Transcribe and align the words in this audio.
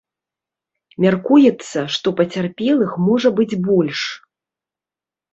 Мяркуецца, 1.03 1.79
што 1.97 2.07
пацярпелых 2.21 2.95
можа 3.09 3.29
быць 3.41 3.53
больш. 3.67 4.01